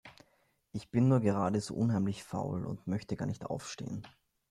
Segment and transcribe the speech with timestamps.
[0.73, 2.65] Ich bin nur gerade so unheimlich faul.
[2.65, 4.01] Und möchte gar nicht aufstehen.